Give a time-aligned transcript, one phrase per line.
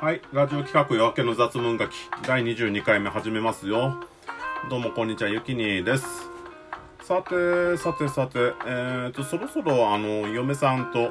[0.00, 1.92] はい、ラジオ企画夜明けの雑文書き
[2.26, 4.02] 第22回目始めますよ。
[4.70, 6.30] どうもこんにちは、ゆきにです。
[7.02, 11.10] さて、さてさて、えーと、そろそろあの、嫁さんと、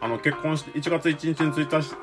[0.00, 1.94] あの、結婚して、1月1日に1日、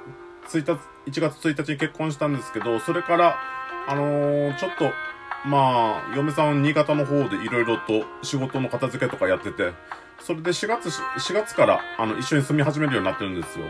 [0.59, 3.39] 1、月1日に結婚したんですけど、それから、
[3.87, 4.91] あのーちょっと、
[5.47, 9.71] まあ、嫁さん新潟の方でいろいろと仕事の片付けとかやってて、
[10.19, 13.65] それで4月、4月から、あの、一緒に住み始めるようになってるんですよ。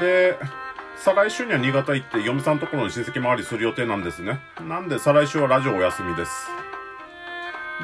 [0.00, 0.38] で、
[0.98, 4.40] 再来週には新潟行って嫁さんところに親戚回りする予定なんですね。
[4.66, 6.48] なんで再来週はラジオお休みです。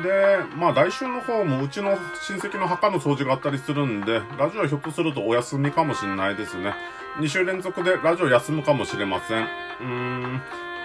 [0.03, 6.75] で、まあ来週の方もうちの親戚の墓の掃除があったりするんで、ラジオはひょっとするとお休みかもしれないですね。
[7.19, 9.45] 2週連続でラジオ休むかもしれません。
[9.45, 10.41] うーん。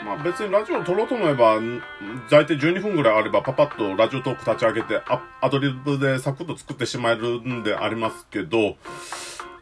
[0.05, 1.59] まあ別にラジオを撮ろうと思えば、
[2.29, 8.75] 大体12分ぐらいあればパパッとラジオトーク立ち上げて、アアドリブでサクッと作ってしまえるんでありますけど、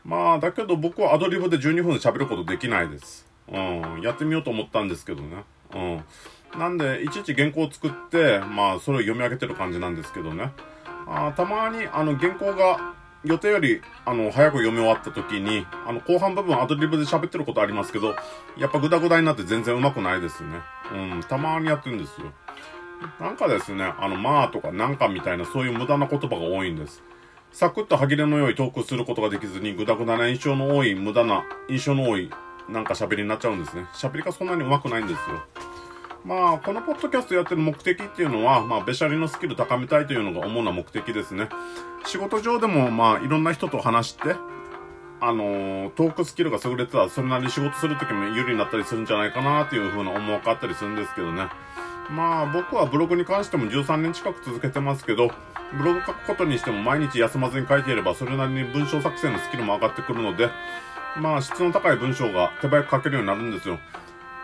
[0.05, 3.25] まあ、だけど僕はアドリブで12分で喋ることできないです。
[3.51, 4.01] うん。
[4.03, 5.43] やってみようと思ったんですけどね。
[5.73, 5.77] う
[6.57, 6.59] ん。
[6.59, 10.51] なんで、いちいち原稿を作って、まあ、それを読み上げてる感じなんですけどね。
[11.07, 12.93] あたまに、あの、原稿が
[13.23, 18.15] 予定より、あの、早く読み終わった時に、あの、後半部分アドリブで喋ってることありますけど、
[18.57, 20.49] やっぱグダグダになって全然上手くないですね。
[20.93, 21.23] うん。
[21.23, 22.27] たまにやってるんですよ。
[23.19, 27.03] なんかですね、あの、まあとかなんかみたいなそういう無駄な言葉が多いんです。
[27.55, 32.29] サクッと歯切れの良いトークすることができずに、グダグダな印象の多い、無駄な、印象の多い、
[32.67, 33.85] なんか喋りになっちゃうんですね。
[33.93, 35.41] 喋りがそんなに上手くないんですよ。
[36.25, 41.47] まあ、このポッドキャストやってる目的っていうのは、まあ、べしゃりのスキル高めたいというのが主な目的ですね。
[42.05, 44.35] 仕事上でも、まあ、いろんな人と話して、
[45.21, 51.47] あのートークスキルが優れてたら、それなりに仕事するときも有利になったりするんじゃないかなっていう風な思惑があったりするんですけどね。
[52.09, 55.29] まあ僕はブログに関しても13年近く続けてますけど、
[55.77, 60.49] ブログ書くことにしても毎日休まずに書いていればそれなりに文章作成のスキルも上がってくるので、
[61.17, 63.79] まあ質の高い文章が手早く書けるようになるんですよ。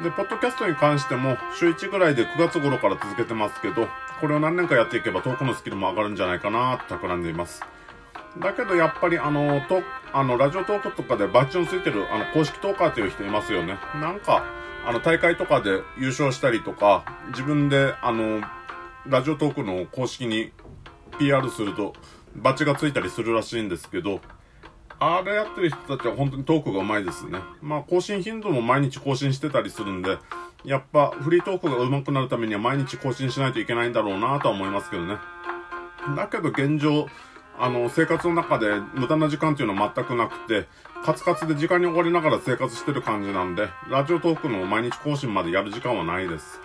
[0.04, 3.88] で、ポッドキャストに関しても週1ぐらいで9月頃から続けてますけど、
[4.20, 7.61] これを何年かやっていけばトークのスキルも上がるんじゃないかなと企んでいます。
[8.39, 9.83] だけどやっぱりあの、と、
[10.14, 13.77] あの、ラジオトークとかでバッジのついてるあの、公式トーカーという人いますよね。
[13.95, 14.44] なんか、
[14.86, 18.42] あの、大会とかで優勝したりとか、自分であの、
[19.08, 20.52] ラジオトークの公式に
[21.19, 21.93] PR すると、
[22.36, 24.21] バッジがついたりするらしいんですけど、
[24.99, 27.39] あれやってる人たちは本当にトークが上手いですね。
[27.61, 30.17] まあ、更新頻度も毎日更新してたりするんで、
[30.64, 35.17] やっぱフリートークが上手くなるためには毎日更新しないといけないんだろうなとは思いますけどね。
[36.15, 37.08] だけど現状、
[37.61, 40.67] あの、生活の中で無駄な時間っていうのは全くなくて、
[41.05, 46.60] カツカツで時間に追われながら生活してる感じなんで、ラジオトークの毎日更新までやる時間はないです。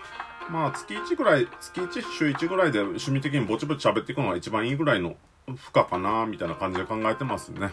[0.51, 7.73] まあ、月1ぐらい、月1、週1ぐらいで趣味的にぼちぼち喋っていくのが一番いいぐらいの負荷かな、みたいな感じで考えてますね。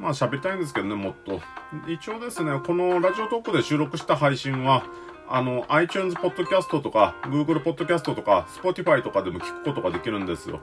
[0.00, 1.40] まあ喋りたいんですけどね、もっと。
[1.86, 4.82] 一応ですね、このラジオトークで収録した配信は、
[5.28, 10.60] あの、iTunes Podcast とか、Google Podcast とか、Spotify とかでも聞くことができるんですよ。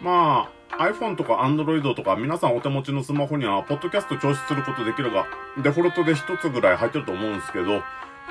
[0.00, 5.26] まあ、iPhone とか Android とか皆さんお手持ちのスマホには、ポッドキャスト調出することできるが、
[5.62, 7.82] デフォルトで一つぐらい入ってると思うんですけど、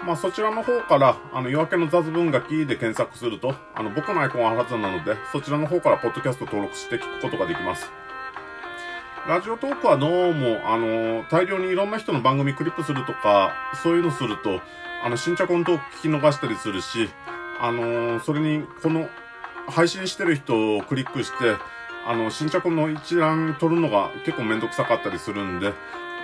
[0.05, 7.91] まあそちらの方から、あの、夜明けの雑文書きで検索すると、あの、僕のアイコンははずなので、そちらの方からポッドキャスト登録して聞くことができます。
[9.27, 14.61] ラジオトークはどうも、あの、大量にいろんな人の番組クリップするとか、そういうのすると、
[15.03, 17.09] あの、新着のトーク聞き逃したりするし、
[17.59, 19.09] あの、それに、この、
[19.67, 21.55] 配信してる人をクリックして、
[22.07, 25.73] あの、新着の一覧取るのが結構めんどくさかったりするんで、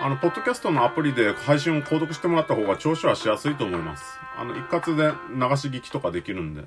[0.01, 4.17] あの、ポッドキャストのアプリで配信を購読してもらった方が聴取はしやすいと思います。
[4.37, 6.63] あの、一括で流し聞きとかできるんで。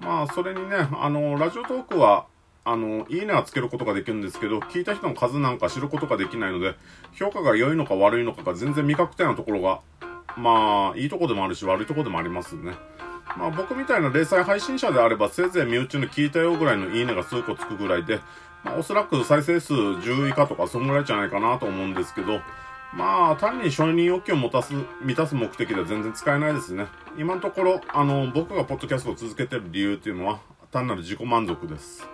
[0.00, 2.24] まあ、それにね、あの、ラジオトークは、
[2.64, 6.74] あの、いいねはつけることができるんですけど、聞いた人の数なんか知ることができないので、
[7.12, 9.80] 評価が良いのか悪いのかが全然未確定なところが、
[10.38, 12.72] まあ、いいとこでもあるし、悪いとこでもありますね。
[13.36, 18.20] まあ、僕みたいな零細配信者であれば、せいぜい身内の聞いたよぐらいのいいねが数個つくぐらいで、
[18.64, 22.40] まあ、おそらく再生数10以下とか、そんぐらいじゃないかなと思うんですけど、
[22.94, 26.86] まあ、単に承認欲求を持たす、満たす目的では全然使えないですね。
[27.16, 30.40] 今のところ、あの、僕がポッドキャストを続けてる理由っていうのは、
[30.70, 32.06] 単なる自己満足です。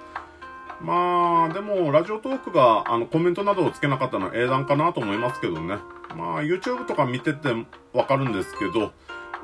[0.81, 5.79] まあ、でも、ラジオトークが、あの、コメントなどをつけなかったのは英断かなと思いますけどね。
[6.17, 7.49] まあ、YouTube とか見てて
[7.93, 8.93] わかるんですけど、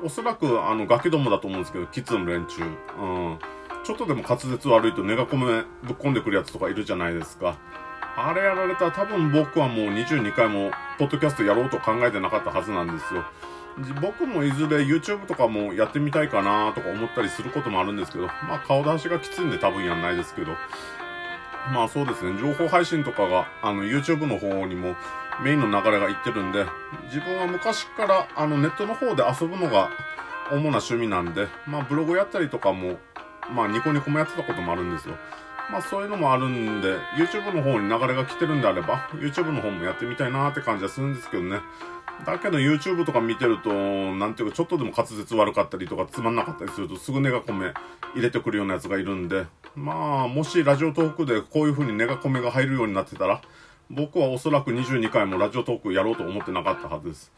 [0.03, 2.61] おそらく、あの、ガキどもだと思うんですけど、キッズの連中。
[2.61, 3.39] うん。
[3.83, 7.57] ちょっとでも滑舌悪いとネガコメぶっ込んでくるやつとかいるじゃないですか。
[8.17, 13.23] あれやられたら多分僕はもう22回も、ポッドキャストやろうと考えてなかったはずなんですよ。
[14.01, 20.53] 僕もいずれ YouTube とかもやってみたいかなとか思ったりすることもあるんですけど、まあ顔出しがきついんで多分やんないですけど。
[21.73, 24.95] まあそうですね、情報配信とかが、あの、YouTube の方にも
[25.43, 26.65] メインの流れがいってるんで、
[27.05, 29.89] 自分は昔から、あの、ネットの方で遊ぶのが
[30.51, 32.97] 主な趣味なんで、まあブログやったりとかも、
[33.53, 35.15] まあニコニコもやってたこともあるんですよ。
[35.71, 41.59] まあそういうのもあるんで、YouTube の方に流れが来てるんであれば、YouTube の方もやってみたいなーって感じはするんですけどね。
[42.25, 47.73] だけど YouTube とか見てると、なんていうかちょっとでも滑舌悪かったりとかつまんなかったりするとすぐネガコメ
[48.13, 53.41] 入れてくるようなやつがいるんで、まあもしラジオトークでこういう風にネガコメが入るようになってたら、
[53.89, 57.31] 僕はおそらく22回もラジオトークやろうと思ってなかったはずです。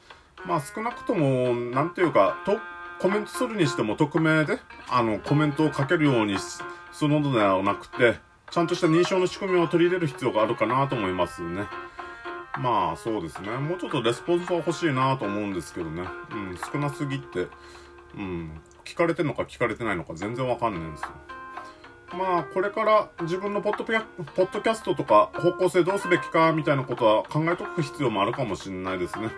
[0.46, 2.58] まあ少なくとも、なんていうか、と、
[3.00, 4.60] コメントするにしても匿名で、
[4.90, 6.64] あの、コメントをかけるようにす
[7.02, 8.16] るのではなくて、
[8.50, 11.66] ちゃんとした認証の仕組みを取り入れる必要があるかなと思いますね。
[12.60, 13.50] まあそうですね。
[13.52, 16.04] もうちょっとレスポンスは欲しいなと思うんですけどね。
[16.32, 17.48] うん、少なすぎて、
[18.16, 21.10] うん、聞かれてんのか聞かれてないのか全然わかんないんですよ。
[22.14, 29.30] まあ、これから自分のポッドポッドキャストとか方向性どうすべきかみたいなことは考えとく必要もあるかもしれないですね。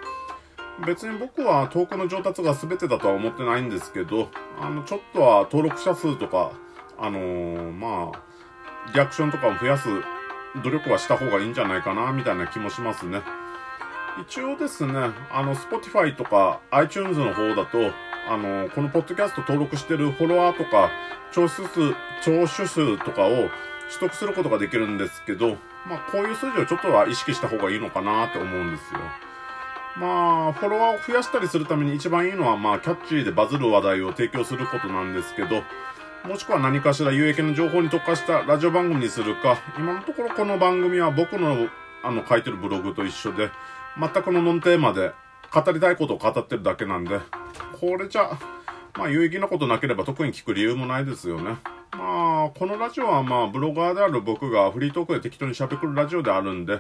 [0.86, 4.30] 別に僕はトークの上達が全てだとは思ってないんですけど、
[4.62, 6.52] あの、ちょっとは登録者数とか、
[6.98, 9.90] あのー、まあ、リアクションとかを増やす
[10.64, 13.22] 努力はした方がいいんじゃないかな、みたいな気もしますね。
[14.22, 14.94] 一応ですね、
[15.32, 17.92] あの、Spotify とか iTunes の方だと、
[18.30, 20.90] あの、このポッドキャスト登録してるフォロワーとか、
[21.32, 23.50] 聴取数、聴取数とかを取
[24.02, 25.58] 得することができるんですけど、
[25.88, 29.00] まあ、こういう数字をちょっとは意識した方がいいのかなって思うんですよ。
[29.98, 35.64] まあ、フォロワーを増やしたりするために一番いいのは、まあ、キャッチーでバズる話題を提供することなんですけど、
[36.28, 41.70] もしくは何かしら有益な情報に特化したラジオ番組にするか、今のところこの番組は僕の
[42.02, 43.50] あの書いてるブログと一緒で、
[44.00, 45.12] 全くのノンテーマで
[45.54, 47.20] 語りたいことを語ってるだけなんで、
[47.80, 48.38] これじゃ、
[48.98, 51.58] まあ有益なことなければ特に聞く理由もないですよね。
[51.92, 56.80] まあ、このラジオはまあブロガーである僕がフリートークで適当に喋るラジオであるんで、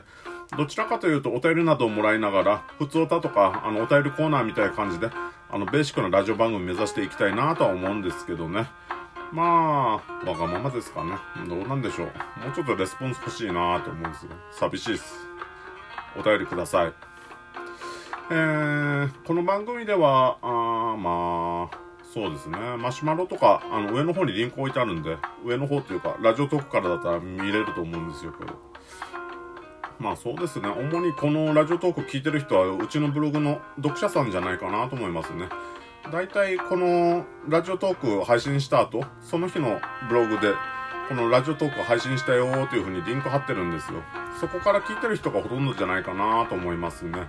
[0.57, 5.09] どちらかというとお便りなどをもらいながら、普通歌とか、あのお便りコーナーみたいな感じで、
[5.51, 8.67] あのベーシックなラジオ番組目指していきたいなとは思うんですけどね。
[9.31, 11.15] まあ、わがままですかね。
[11.47, 12.07] どうなんでしょう。
[12.39, 14.31] もうちょっとレスポンス欲しいなと思うんですよ。
[14.51, 15.27] 寂しいっす。
[16.17, 17.08] お便りください。
[18.31, 21.77] えー、この番組では、あまあ、
[22.13, 22.57] そうですね。
[22.77, 28.53] マシュマロとか、あの、上の方にリンク置いてあるんで、上の方っていうか、ラジオトークからだったら見れると思うんですよ、けど。
[29.97, 30.69] まあそうですね。
[30.69, 35.49] 主にこのラジオトーク聞いてる人は、うちのブログの読者さんじゃないかなと思いますね。
[36.11, 40.53] 大体このラジオトーク配信した後、その日のブログで、
[41.09, 44.03] このラジオトーク配信したよーという風にリンク貼ってるんですよ。
[44.39, 47.27] そこから聞いてる人がほとんどじゃないかなと思いますね。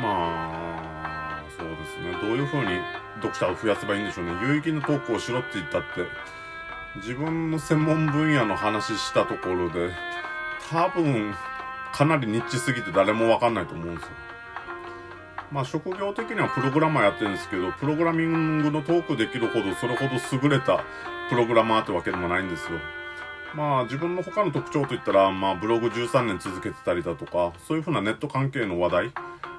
[0.00, 2.12] まあ、そうですね。
[2.20, 2.80] どういう風に
[3.22, 4.32] 読者を増やせばいいんでしょうね。
[4.42, 5.88] 有益なトークをしろって言ったって、
[6.96, 9.90] 自分の専門分野の話したところで、
[10.70, 11.34] 多分、
[11.92, 14.10] かなりニッチすぎて誰もわかんないと思うんですよ。
[15.52, 20.10] まあ職業的にはプログラマーやってるんですけど、プログラミングのトークできるほどそれほど
[20.42, 20.84] 優れた
[21.30, 22.78] プログラマーってわけでもないんですよ。
[23.54, 29.12] まあ自分の他の特徴といったら、まあブログ13年続けてたりだとか、そういうふうなネット関係の話題、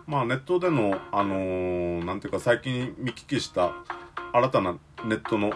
[0.08, 3.74] まあネットでの、あのー、なんていうか最近見聞きした
[4.34, 5.52] 新たなネットの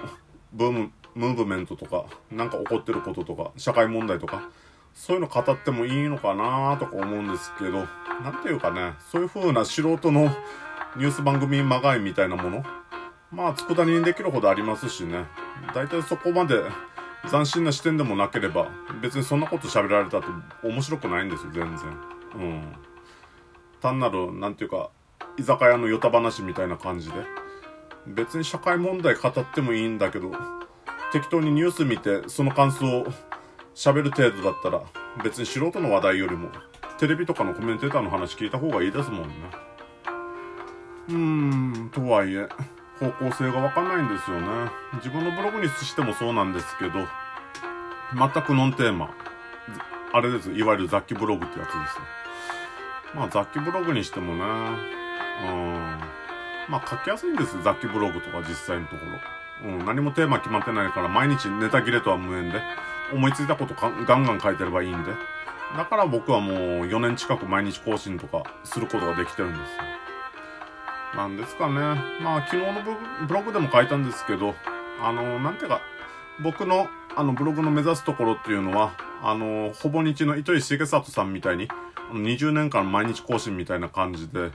[0.53, 4.49] ブーム、ムーブメントとか、なんか起こってることとか、社会問題とか、
[4.93, 7.85] そういうの語ってもいいのかなとか思うんですけど、
[8.23, 10.23] なんていうかね、そういう風な素人の
[10.95, 12.63] ニュース番組まがいみたいなもの、
[13.31, 15.25] まあ、佃煮にできるほどありますしね、
[15.75, 16.63] 大体そこまで
[17.29, 18.69] 斬新な視点でもなければ、
[19.01, 20.27] 別にそんなこと喋られたって
[20.63, 21.97] 面白くないんですよ、全然。
[22.35, 22.88] うん。
[23.80, 24.90] 単なる、なんていうか、
[25.38, 27.16] 居酒屋のヨタ話みたいな感じで。
[28.07, 30.31] 別に社会問題語ってもいいんだけど、
[31.12, 33.06] 適当にニュース見て、その感想を
[33.76, 34.81] 喋る程度だったら、
[35.24, 36.50] 別に素人の話題よりも、
[36.98, 39.33] テレビとかのコメンテーターの話聞いた方がいいですもんね。
[41.07, 42.48] うーん、とはいえ、
[43.00, 44.48] 方向性がわかんないんですよね。
[44.95, 47.07] 自分のブログにしてもそうなんですけど、
[48.14, 49.12] 全くノンテーマ。
[50.12, 50.52] あれです。
[50.52, 52.19] いわゆる雑記ブログってやつですね。
[53.16, 55.99] まあ雑記ブログにしてもね、うん。
[56.69, 57.61] まあ書きやすいんです。
[57.63, 59.06] 雑記ブログとか実際のとこ
[59.63, 59.71] ろ。
[59.71, 62.61] うん、何もテーマ決まってないから毎日ネタ切れとは無縁で、
[63.13, 65.11] 思いついたことガンガン書いてればいいんで。
[65.78, 66.56] だから僕はもう
[66.87, 69.66] 4年近く毎日更新とかすることができてるんですよ。
[71.16, 71.73] なんですかね。
[72.21, 72.81] まあ昨日の
[73.28, 74.56] ブログでも書いたんですけど、
[75.01, 75.81] あの、なんていうか、
[76.42, 81.68] 僕のあのブログの目指すところっていうのは、あの、ほぼ日の糸井重里さんみたいに、
[82.11, 84.51] 20年間毎日更新みたいな感じで、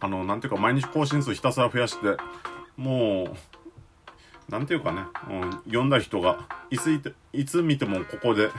[0.00, 2.16] あの、なんていうか毎日更新数ひたすら増やして、
[2.76, 3.34] も
[4.48, 8.50] う、なんていうかね、うん、読んだ人が、いついて、いつ見てもここで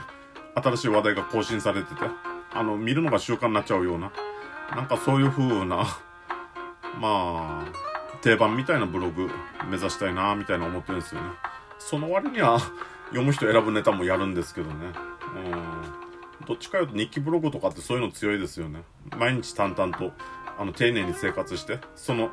[0.54, 2.00] 新しい話題が更新されてて、
[2.54, 4.12] あの、見るのが習慣になっちゃうような、
[4.70, 5.86] なんかそういう風な、
[6.98, 7.64] まあ、
[8.22, 9.28] 定番みたいなブログ
[9.68, 11.28] 目指したいな、みたいな思ってるんですよね。
[11.78, 12.58] その割には、
[13.06, 14.74] 読む人選ぶネタもやるんですけどね。
[15.36, 16.01] うん。
[16.46, 18.82] どっちかいうと日記ブログとかってそういうの強いですよね。
[19.16, 20.12] 毎日淡々と、
[20.58, 22.30] あの、丁寧に生活して、その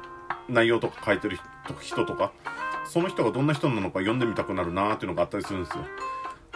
[0.48, 1.38] 内容とか書いてる
[1.82, 2.32] 人とか、
[2.86, 5.84] その人がどんな人なのか読んでみたくなるなーっていうのがあったりするんですよ。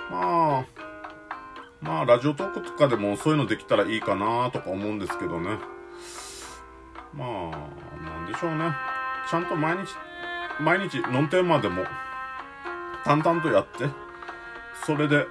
[0.10, 0.65] まあ、
[1.81, 5.57] まあ、ラジオトークとかでもそういうのできたらいいかなとか思うんですけどね。
[7.13, 7.51] まあ、
[8.01, 8.74] なんでしょうね。
[9.29, 9.93] ちゃんと毎日、
[10.60, 11.83] 毎日、ノンテーマでも、
[13.03, 13.86] 淡々とやって、
[14.86, 15.27] それで、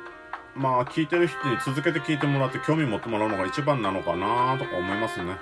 [0.54, 5.36] まあ、聞いてる人に続けて聞いてもらって興味持ってもらうのが一番なのかなとか思いますね。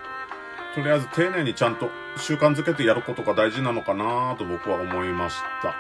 [0.74, 5.74] とりあえず丁寧にちゃんと習慣づけてやることが大事なのかなと僕は思いました。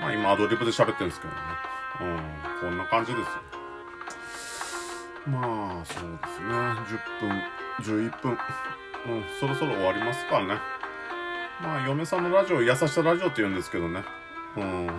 [0.00, 1.40] まあ今アドリブで喋ってるんですけどね。
[2.00, 3.62] うん、こんな感じですよ。
[5.26, 6.54] まあ、そうですね。
[7.84, 8.38] 10分、11分。
[9.04, 10.56] うん、そろそろ終わりますかね。
[11.60, 14.02] まあ、嫁さんのラジオ、優しさラジオって言うんですけどね。
[14.56, 14.90] うん。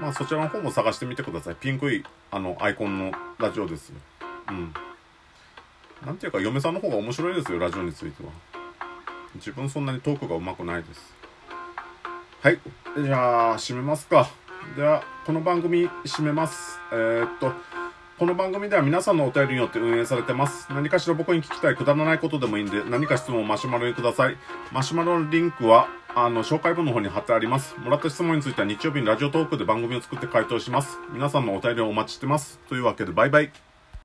[0.00, 1.54] まあ、そちらの方も探してみてください。
[1.56, 3.96] ピンクい、あの、アイコンのラジオですよ。
[4.50, 4.74] うん。
[6.04, 8.30] なんていうか、嫁さんの方が面白いですよ、ラジオについては。
[9.36, 11.14] 自分そんなにトークが上手くないです。
[12.40, 12.58] はい。
[13.02, 14.28] じゃあ、締めますか。
[14.76, 16.78] では、この番組締めます。
[16.92, 17.52] えー、っと、
[18.18, 20.68] この番組では皆さんのお便りによって運営されてます。
[20.72, 24.36] 何かしら僕に聞きたいくだらないことでもいいんで、何か質問をマシュマロにください。
[24.72, 27.76] マシュマロのリンクは、あの、紹介文の方に貼ってあります。
[27.78, 30.98] もらった質問については日曜日にラジオトークで番組を作って回答します。
[31.12, 32.60] 皆さんのお便りをお待ちしてます。
[32.68, 33.73] というわけで、バイバイ。